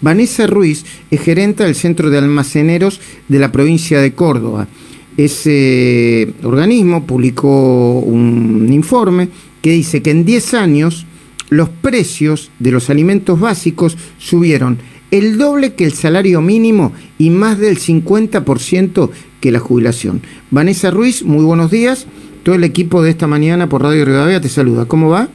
Vanessa 0.00 0.46
Ruiz 0.46 0.84
es 1.10 1.20
gerenta 1.20 1.64
del 1.64 1.74
Centro 1.74 2.10
de 2.10 2.18
Almaceneros 2.18 3.00
de 3.28 3.38
la 3.38 3.52
provincia 3.52 4.00
de 4.00 4.12
Córdoba. 4.12 4.68
Ese 5.16 6.32
organismo 6.42 7.04
publicó 7.04 7.98
un 7.98 8.72
informe 8.72 9.28
que 9.62 9.72
dice 9.72 10.02
que 10.02 10.10
en 10.10 10.24
10 10.24 10.54
años 10.54 11.06
los 11.50 11.68
precios 11.68 12.50
de 12.58 12.70
los 12.70 12.90
alimentos 12.90 13.40
básicos 13.40 13.96
subieron 14.18 14.78
el 15.10 15.38
doble 15.38 15.74
que 15.74 15.84
el 15.84 15.92
salario 15.92 16.40
mínimo 16.40 16.92
y 17.18 17.30
más 17.30 17.58
del 17.58 17.78
50% 17.78 19.10
que 19.40 19.52
la 19.52 19.58
jubilación. 19.58 20.20
Vanessa 20.50 20.90
Ruiz, 20.90 21.24
muy 21.24 21.44
buenos 21.44 21.70
días. 21.70 22.06
Todo 22.42 22.54
el 22.54 22.64
equipo 22.64 23.02
de 23.02 23.10
esta 23.10 23.26
mañana 23.26 23.68
por 23.68 23.82
Radio 23.82 24.04
Rivadavia 24.04 24.40
te 24.40 24.48
saluda. 24.48 24.86
¿Cómo 24.86 25.08
va? 25.08 25.28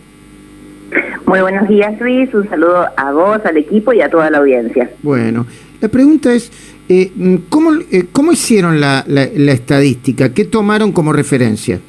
Muy 1.25 1.41
buenos 1.41 1.67
días, 1.67 1.99
Luis. 1.99 2.33
Un 2.33 2.49
saludo 2.49 2.85
a 2.95 3.11
vos, 3.11 3.39
al 3.45 3.57
equipo 3.57 3.93
y 3.93 4.01
a 4.01 4.09
toda 4.09 4.29
la 4.29 4.39
audiencia. 4.39 4.89
Bueno, 5.01 5.45
la 5.79 5.87
pregunta 5.87 6.33
es, 6.33 6.51
eh, 6.89 7.11
¿cómo, 7.49 7.71
eh, 7.91 8.05
¿cómo 8.11 8.33
hicieron 8.33 8.81
la, 8.81 9.03
la, 9.07 9.51
estadística? 9.51 10.33
¿Qué 10.33 10.45
tomaron 10.45 10.91
como 10.91 11.13
referencia? 11.13 11.79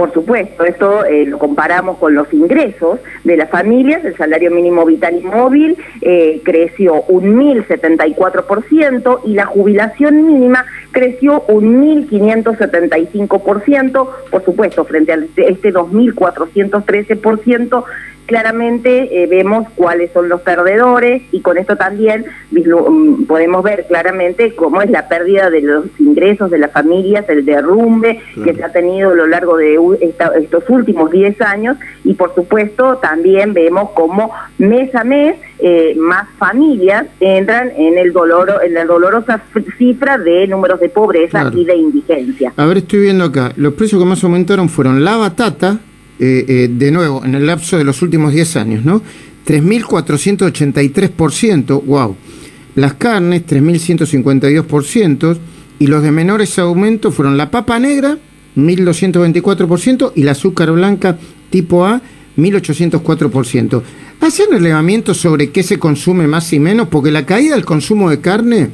Por 0.00 0.14
supuesto, 0.14 0.64
esto 0.64 1.04
eh, 1.04 1.26
lo 1.26 1.38
comparamos 1.38 1.98
con 1.98 2.14
los 2.14 2.32
ingresos 2.32 3.00
de 3.24 3.36
las 3.36 3.50
familias, 3.50 4.02
el 4.04 4.16
salario 4.16 4.50
mínimo 4.50 4.86
vital 4.86 5.20
y 5.20 5.26
móvil 5.26 5.76
eh, 6.00 6.40
creció 6.42 7.02
un 7.02 7.36
1.074% 7.36 9.20
y 9.26 9.34
la 9.34 9.44
jubilación 9.44 10.26
mínima 10.26 10.64
creció 10.92 11.42
un 11.48 12.06
1.575%, 12.08 14.08
por 14.30 14.44
supuesto, 14.44 14.84
frente 14.84 15.12
a 15.12 15.18
este 15.36 15.72
2.413% 15.72 17.84
claramente 18.30 19.24
eh, 19.24 19.26
vemos 19.26 19.66
cuáles 19.74 20.12
son 20.12 20.28
los 20.28 20.40
perdedores 20.42 21.20
y 21.32 21.40
con 21.40 21.58
esto 21.58 21.76
también 21.76 22.26
mm, 22.52 23.24
podemos 23.24 23.64
ver 23.64 23.86
claramente 23.88 24.54
cómo 24.54 24.82
es 24.82 24.88
la 24.88 25.08
pérdida 25.08 25.50
de 25.50 25.62
los 25.62 25.86
ingresos 25.98 26.48
de 26.48 26.58
las 26.58 26.70
familias, 26.70 27.28
el 27.28 27.44
derrumbe 27.44 28.20
que 28.44 28.54
se 28.54 28.62
ha 28.62 28.70
tenido 28.70 29.10
a 29.10 29.14
lo 29.16 29.26
largo 29.26 29.56
de 29.56 29.76
estos 30.38 30.70
últimos 30.70 31.10
10 31.10 31.40
años. 31.40 31.76
Y 32.04 32.14
por 32.14 32.32
supuesto 32.32 32.98
también 32.98 33.52
vemos 33.52 33.90
cómo 33.94 34.30
mes 34.58 34.94
a 34.94 35.02
mes 35.02 35.34
eh, 35.62 35.94
más 35.96 36.28
familias 36.38 37.06
entran 37.20 37.70
en 37.76 37.98
el 37.98 38.12
dolor 38.12 38.52
en 38.64 38.74
la 38.74 38.84
dolorosa 38.84 39.42
cifra 39.78 40.18
de 40.18 40.46
números 40.46 40.78
de 40.80 40.88
pobreza 40.88 41.50
y 41.54 41.64
de 41.64 41.76
indigencia. 41.76 42.52
A 42.56 42.66
ver, 42.66 42.78
estoy 42.78 43.00
viendo 43.00 43.24
acá, 43.24 43.52
los 43.56 43.74
precios 43.74 44.00
que 44.00 44.08
más 44.08 44.22
aumentaron 44.24 44.68
fueron 44.68 45.04
la 45.04 45.16
batata, 45.16 45.78
eh, 46.18 46.44
eh, 46.48 46.68
de 46.70 46.90
nuevo, 46.90 47.24
en 47.24 47.34
el 47.34 47.46
lapso 47.46 47.78
de 47.78 47.84
los 47.84 48.02
últimos 48.02 48.32
10 48.32 48.56
años, 48.56 48.84
¿no? 48.84 49.02
3.483%, 49.46 51.84
wow. 51.84 52.16
Las 52.74 52.94
carnes, 52.94 53.46
3.152%, 53.46 55.38
y 55.78 55.86
los 55.86 56.02
de 56.02 56.10
menores 56.10 56.58
aumentos 56.58 57.14
fueron 57.14 57.36
la 57.36 57.50
papa 57.50 57.78
negra, 57.78 58.16
1.224%, 58.56 60.12
y 60.14 60.22
la 60.22 60.32
azúcar 60.32 60.72
blanca 60.72 61.18
tipo 61.50 61.86
A, 61.86 62.00
1.804%. 62.36 63.82
¿Hacen 64.20 64.46
relevamiento 64.50 65.14
sobre 65.14 65.50
qué 65.50 65.62
se 65.62 65.78
consume 65.78 66.26
más 66.26 66.52
y 66.52 66.60
menos? 66.60 66.88
Porque 66.88 67.10
la 67.10 67.26
caída 67.26 67.54
del 67.54 67.64
consumo 67.64 68.10
de 68.10 68.20
carne 68.20 68.70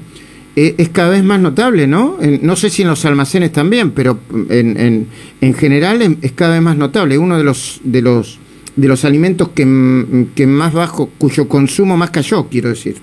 eh, 0.56 0.74
es 0.78 0.88
cada 0.88 1.10
vez 1.10 1.22
más 1.24 1.40
notable, 1.40 1.86
¿no? 1.86 2.18
no 2.42 2.56
sé 2.56 2.70
si 2.70 2.82
en 2.82 2.88
los 2.88 3.04
almacenes 3.04 3.52
también, 3.52 3.90
pero 3.90 4.18
en, 4.48 5.06
en, 5.40 5.54
general 5.54 6.18
es 6.22 6.32
cada 6.32 6.54
vez 6.54 6.62
más 6.62 6.76
notable. 6.76 7.18
Uno 7.18 7.36
de 7.36 7.44
los 7.44 7.80
de 7.84 8.02
los 8.02 8.38
de 8.76 8.88
los 8.88 9.04
alimentos 9.04 9.48
que, 9.50 10.26
que 10.34 10.46
más 10.46 10.72
bajo, 10.72 11.10
cuyo 11.18 11.48
consumo 11.48 11.96
más 11.96 12.10
cayó, 12.10 12.46
quiero 12.48 12.68
decir. 12.68 12.96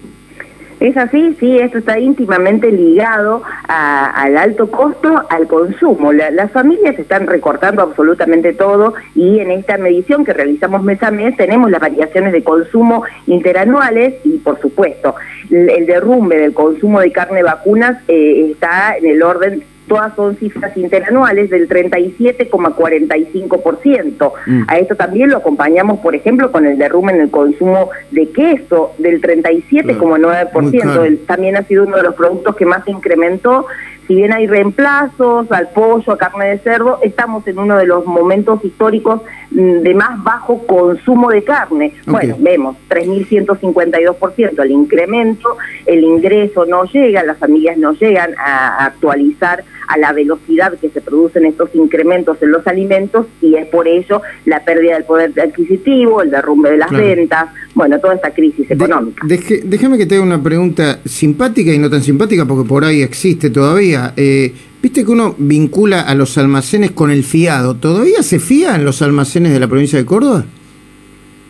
Es 0.84 0.98
así, 0.98 1.34
sí, 1.40 1.58
esto 1.60 1.78
está 1.78 1.98
íntimamente 1.98 2.70
ligado 2.70 3.42
al 3.70 4.38
alto 4.38 4.70
costo, 4.70 5.24
al 5.30 5.48
consumo. 5.48 6.12
las 6.12 6.52
familias 6.52 7.00
están 7.00 7.26
recortando 7.26 7.82
absolutamente 7.82 8.52
todo 8.52 8.94
y 9.16 9.40
en 9.40 9.52
esta 9.52 9.78
medición 9.78 10.26
que 10.26 10.34
realizamos 10.34 10.84
mes 10.84 11.02
a 11.02 11.10
mes 11.10 11.38
tenemos 11.38 11.72
las 11.72 11.80
variaciones 11.80 12.34
de 12.34 12.44
consumo 12.44 13.06
interanuales 13.28 14.16
y, 14.26 14.40
por 14.40 14.60
supuesto, 14.60 15.16
el, 15.50 15.86
derrumbe 15.86 16.38
del 16.38 16.54
consumo 16.54 17.00
de 17.00 17.14
carne 17.14 17.44
vacunas 17.44 18.04
eh, 18.10 18.52
está 18.52 18.98
en 18.98 19.06
el 19.06 19.24
orden 19.24 19.64
todas 19.88 20.16
son 20.16 20.36
cifras 20.38 20.76
interanuales 20.78 21.50
del 21.50 21.68
37,45%. 21.68 24.32
Mm. 24.46 24.64
A 24.68 24.78
esto 24.78 24.96
también 24.96 25.30
lo 25.30 25.38
acompañamos, 25.38 26.00
por 26.00 26.16
ejemplo, 26.16 26.50
con 26.52 26.66
el 26.66 26.78
derrumbe 26.78 27.14
en 27.14 27.22
el 27.22 27.30
consumo 27.30 27.90
de 28.12 28.30
queso 28.30 28.94
del 28.98 29.22
37,9%. 29.22 31.26
También 31.26 31.58
ha 31.58 31.64
sido 31.64 31.84
uno 31.84 31.98
de 31.98 32.04
los 32.04 32.16
productos 32.16 32.56
que 32.56 32.66
más 32.66 32.86
se 32.86 32.92
incrementó 32.92 33.66
si 34.14 34.18
bien 34.18 34.32
hay 34.32 34.46
reemplazos 34.46 35.52
al 35.52 35.70
pollo, 35.70 36.12
a 36.12 36.18
carne 36.20 36.46
de 36.46 36.60
cerdo, 36.60 37.00
estamos 37.02 37.48
en 37.48 37.58
uno 37.58 37.78
de 37.78 37.88
los 37.88 38.06
momentos 38.06 38.64
históricos 38.64 39.22
mm, 39.50 39.80
de 39.80 39.94
más 39.96 40.24
bajo 40.24 40.68
consumo 40.68 41.32
de 41.32 41.44
carne. 41.44 41.96
Bueno, 42.06 42.36
vemos 42.38 42.78
3.152% 42.90 44.64
el 44.64 44.70
incremento, 44.72 45.58
el 45.88 46.04
ingreso 46.04 46.64
no 46.68 46.84
llega, 46.84 47.24
las 47.24 47.40
familias 47.40 47.76
no 47.80 47.94
llegan 47.94 48.36
a 48.38 48.86
actualizar 48.86 49.64
a 49.88 49.98
la 49.98 50.14
velocidad 50.14 50.74
que 50.80 50.90
se 50.90 51.02
producen 51.02 51.46
estos 51.46 51.74
incrementos 51.74 52.42
en 52.42 52.52
los 52.52 52.66
alimentos 52.68 53.26
y 53.42 53.56
es 53.56 53.66
por 53.66 53.88
ello 53.88 54.22
la 54.46 54.64
pérdida 54.64 54.94
del 54.94 55.06
poder 55.06 55.34
adquisitivo, 55.40 56.22
el 56.22 56.30
derrumbe 56.30 56.70
de 56.70 56.78
las 56.78 56.92
ventas, 56.92 57.48
bueno, 57.76 58.00
toda 58.00 58.16
esta 58.16 58.32
crisis 58.32 58.70
económica. 58.70 59.26
déjame 59.26 59.98
que 59.98 60.06
te 60.06 60.16
haga 60.16 60.24
una 60.24 60.42
pregunta 60.42 61.00
simpática 61.06 61.74
y 61.74 61.80
no 61.80 61.90
tan 61.90 62.04
simpática 62.04 62.46
porque 62.46 62.68
por 62.68 62.86
ahí 62.86 63.02
existe 63.02 63.50
todavía. 63.50 64.14
Eh, 64.16 64.54
Viste 64.84 65.06
que 65.06 65.12
uno 65.12 65.34
vincula 65.38 66.02
a 66.02 66.14
los 66.14 66.38
almacenes 66.38 66.92
con 66.92 67.10
el 67.10 67.24
fiado. 67.24 67.78
¿Todavía 67.78 68.22
se 68.22 68.38
fía 68.38 68.76
en 68.76 68.84
los 68.84 69.02
almacenes 69.02 69.54
de 69.54 69.60
la 69.62 69.70
provincia 69.70 69.98
de 69.98 70.04
Córdoba? 70.04 70.44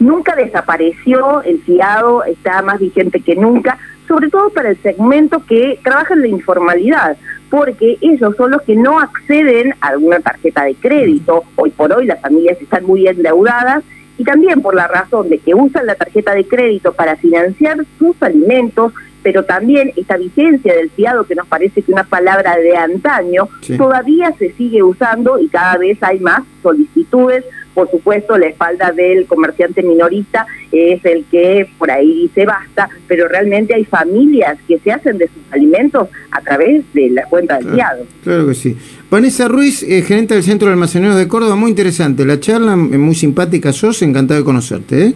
nunca 0.04 0.36
desapareció, 0.36 1.42
el 1.44 1.60
fiado 1.62 2.24
está 2.26 2.62
más 2.62 2.80
vigente 2.80 3.20
que 3.22 3.36
nunca, 3.36 3.78
sobre 4.08 4.30
todo 4.30 4.50
para 4.50 4.70
el 4.70 4.78
segmento 4.82 5.44
que 5.46 5.80
trabaja 5.84 6.14
en 6.14 6.22
la 6.22 6.28
informalidad, 6.28 7.18
porque 7.50 7.98
ellos 8.02 8.36
son 8.36 8.52
los 8.52 8.62
que 8.64 8.76
no 8.76 9.00
acceden 9.00 9.74
a 9.82 9.90
alguna 9.90 10.20
tarjeta 10.20 10.66
de 10.66 10.76
crédito. 10.76 11.44
Hoy 11.56 11.72
por 11.72 11.92
hoy 11.94 12.06
las 12.06 12.22
familias 12.22 12.62
están 12.62 12.86
muy 12.86 13.08
endeudadas 13.08 13.84
y 14.18 14.24
también 14.24 14.62
por 14.62 14.76
la 14.76 14.88
razón 14.88 15.30
de 15.30 15.40
que 15.40 15.56
usan 15.56 15.86
la 15.86 15.96
tarjeta 15.96 16.34
de 16.34 16.46
crédito 16.46 16.94
para 16.94 17.16
financiar 17.16 17.78
sus 17.98 18.22
alimentos, 18.22 18.94
pero 19.24 19.44
también 19.44 19.92
esta 19.96 20.18
vigencia 20.18 20.76
del 20.76 20.90
fiado, 20.92 21.26
que 21.26 21.36
nos 21.36 21.48
parece 21.48 21.82
que 21.82 21.92
una 21.92 22.04
palabra 22.04 22.58
de 22.58 22.76
antaño, 22.76 23.50
todavía 23.78 24.34
se 24.38 24.52
sigue 24.54 24.84
usando 24.84 25.40
y 25.40 25.48
cada 25.48 25.78
vez 25.78 25.98
hay 26.02 26.20
más 26.20 26.44
solicitudes 26.62 27.46
por 27.74 27.90
supuesto, 27.90 28.38
la 28.38 28.48
espalda 28.48 28.92
del 28.92 29.26
comerciante 29.26 29.82
minorista 29.84 30.46
es 30.72 31.04
el 31.06 31.26
que 31.32 31.68
por 31.78 31.92
ahí 31.92 32.24
dice 32.24 32.46
basta, 32.46 32.90
pero 33.08 33.28
realmente 33.28 33.74
hay 33.74 33.86
familias 33.86 34.58
que 34.68 34.80
se 34.80 34.92
hacen 34.92 35.18
de 35.18 35.28
sus 35.28 35.42
alimentos 35.52 36.10
a 36.32 36.42
través 36.42 36.84
de 36.94 37.10
la 37.10 37.26
cuenta 37.26 37.58
del 37.58 37.74
fiado. 37.74 38.06
Claro 38.24 38.48
que 38.48 38.54
sí. 38.54 38.78
Vanessa 39.10 39.48
Ruiz, 39.48 39.84
eh, 39.84 40.02
gerente 40.02 40.34
del 40.34 40.44
Centro 40.44 40.68
de 40.68 40.74
Almaceneros 40.74 41.16
de 41.16 41.28
Córdoba, 41.28 41.56
muy 41.56 41.70
interesante. 41.70 42.26
La 42.26 42.40
charla, 42.40 42.74
eh, 42.74 42.76
muy 42.76 43.16
simpática 43.16 43.72
sos, 43.74 44.02
encantado 44.02 44.40
de 44.40 44.46
conocerte. 44.46 45.08
¿eh? 45.08 45.14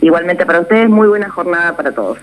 Igualmente 0.00 0.44
para 0.44 0.60
ustedes, 0.60 0.88
muy 0.88 1.08
buena 1.08 1.28
jornada 1.28 1.76
para 1.76 1.92
todos. 1.92 2.18